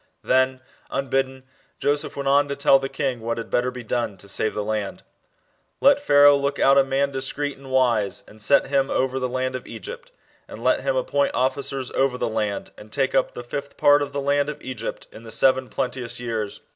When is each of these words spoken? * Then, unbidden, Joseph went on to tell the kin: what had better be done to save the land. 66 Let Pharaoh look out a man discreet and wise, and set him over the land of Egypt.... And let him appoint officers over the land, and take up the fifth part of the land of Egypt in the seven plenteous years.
* 0.11 0.23
Then, 0.23 0.61
unbidden, 0.89 1.43
Joseph 1.77 2.15
went 2.15 2.27
on 2.27 2.47
to 2.47 2.55
tell 2.55 2.79
the 2.79 2.89
kin: 2.89 3.19
what 3.21 3.37
had 3.37 3.51
better 3.51 3.69
be 3.69 3.83
done 3.83 4.17
to 4.17 4.27
save 4.27 4.55
the 4.55 4.63
land. 4.63 5.03
66 5.79 5.81
Let 5.81 6.01
Pharaoh 6.01 6.35
look 6.35 6.57
out 6.57 6.79
a 6.79 6.83
man 6.83 7.11
discreet 7.11 7.55
and 7.55 7.69
wise, 7.69 8.23
and 8.27 8.41
set 8.41 8.65
him 8.65 8.89
over 8.89 9.19
the 9.19 9.29
land 9.29 9.55
of 9.55 9.67
Egypt.... 9.67 10.11
And 10.47 10.63
let 10.63 10.81
him 10.81 10.95
appoint 10.95 11.35
officers 11.35 11.91
over 11.91 12.17
the 12.17 12.27
land, 12.27 12.71
and 12.79 12.91
take 12.91 13.13
up 13.13 13.35
the 13.35 13.43
fifth 13.43 13.77
part 13.77 14.01
of 14.01 14.11
the 14.11 14.21
land 14.21 14.49
of 14.49 14.59
Egypt 14.63 15.05
in 15.11 15.21
the 15.21 15.31
seven 15.31 15.69
plenteous 15.69 16.19
years. 16.19 16.61